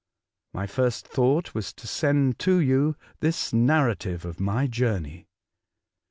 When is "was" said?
1.53-1.73